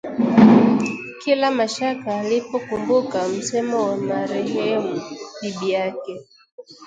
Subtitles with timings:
[1.23, 5.01] Kila Mashaka alipoukumbuka msemo wa marehemu
[5.41, 6.21] bibi yake